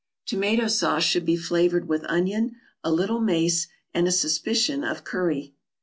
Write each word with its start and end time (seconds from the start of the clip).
Tomato 0.25 0.65
sauce 0.67 1.03
should 1.03 1.27
be 1.27 1.37
flavored 1.37 1.87
with 1.87 2.05
onion, 2.09 2.55
a 2.83 2.91
little 2.91 3.19
mace, 3.21 3.67
and 3.93 4.07
a 4.07 4.11
suspicion 4.11 4.83
of 4.83 5.03
curry. 5.03 5.53